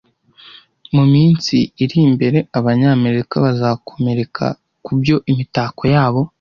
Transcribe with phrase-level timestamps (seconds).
[0.95, 4.45] Mu minsi iri imbere Abanyamerika bazakomereka
[4.85, 6.21] kubyo Imitako yabo